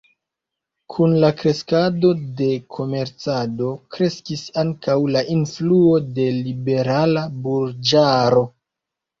Kun 0.93 1.11
la 1.23 1.27
kreskado 1.41 2.09
de 2.39 2.47
komercado 2.77 3.67
kreskis 3.97 4.47
ankaŭ 4.63 4.97
la 5.17 5.23
influo 5.37 5.95
de 6.17 6.27
liberala 6.41 7.25
burĝaro. 7.47 8.47